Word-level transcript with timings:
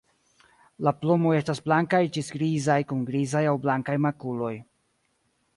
La 0.87 0.93
plumoj 1.01 1.33
estas 1.41 1.61
blankaj 1.67 2.01
ĝis 2.17 2.33
grizaj 2.37 2.79
kun 2.93 3.07
grizaj 3.11 3.45
aŭ 3.51 3.55
blankaj 3.67 4.01
makuloj. 4.07 4.55